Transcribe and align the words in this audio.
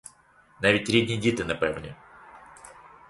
Навіть 0.61 0.89
рідні 0.89 1.17
діти 1.17 1.43
непевні. 1.45 1.95